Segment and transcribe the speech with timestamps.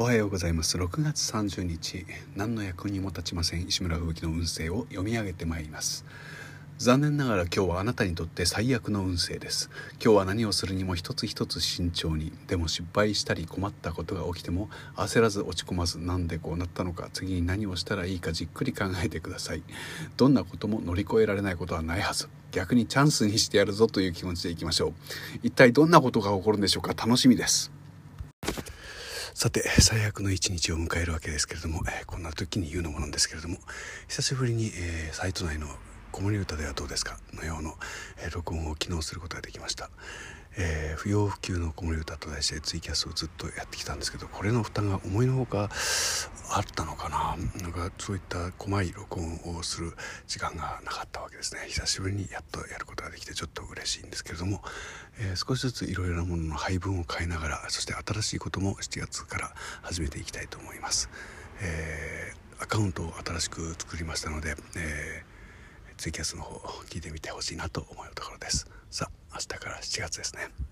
[0.00, 0.78] おはようございます。
[0.78, 3.68] 6月30日何の役にも立ちません。
[3.68, 6.06] 石村吹雪の運勢を読み上げてまいります。
[6.78, 9.68] 残念ながら今日はあなたにとって最悪の運勢です。
[10.02, 19.62] 今日は何をするにも一つ一つ慎重にでも失敗したり困ったことが起きても焦らず落ち込まずなんでこうなったのか次に何をしたらいいかじっくり考えてください。
[20.16, 22.30] どんなことも乗り越えられないことはないはず。
[22.52, 24.92] 逆にチャンスにしてやるぞという気持ちでいきましょう。
[25.42, 26.94] 一体どんなことが起こるんでしょうか。
[26.94, 27.70] 楽しみです。
[29.40, 33.56] さて最悪の一日を迎えるわけですけれども、えー、こんな時に言うのもなんですけれども
[34.06, 35.66] 久しぶりに、えー、サイト内の
[36.12, 37.72] 子守歌ではどうですかのような、
[38.22, 39.88] えー、録音を機能することができました、
[40.58, 45.70] えー、不要不急の子守歌と題してツイキャスをずっとやってきたんですけどこれの負担が思いのほか
[46.52, 47.36] あったのかな。
[47.62, 49.92] なんかそういった細い録音をする
[50.26, 51.60] 時間がなかったわけですね。
[51.68, 54.60] 久しぶりにやっとやることができてちょっと嬉しいんですけれども、
[55.20, 61.08] えー、少しずついろいろなものの配分を変えながらそして新しいことも7月から始めていきたいと思います、
[61.62, 68.66] えー、アカウントを新しく作りましたので、えー、ツイキャスの方聞いてみてほしいなと思うところです。
[68.90, 70.69] さあ明日から7月ですね。